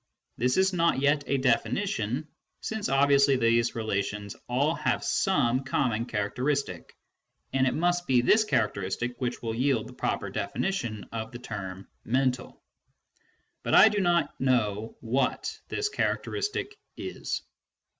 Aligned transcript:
This 0.35 0.57
is 0.57 0.73
not 0.73 0.99
yet 0.99 1.25
a 1.27 1.37
definition, 1.37 2.27
since 2.59 2.89
obviously 2.89 3.35
these 3.35 3.75
relations 3.75 4.35
all 4.49 4.73
have 4.73 5.03
some 5.03 5.63
common 5.63 6.05
characteristic, 6.07 6.95
and 7.53 7.67
it 7.67 7.75
must 7.75 8.07
be 8.07 8.21
this 8.21 8.43
characteristic 8.43 9.21
which 9.21 9.43
will 9.43 9.53
yield 9.53 9.85
the 9.87 9.93
proper 9.93 10.31
definition 10.31 11.03
of 11.11 11.31
the 11.31 11.37
term" 11.37 11.87
mental." 12.03 12.63
But 13.61 13.75
I 13.75 13.89
do 13.89 13.99
not 13.99 14.33
know 14.41 14.97
what 15.01 15.55
this 15.69 15.87
characteristic 15.87 16.75
is. 16.97 17.43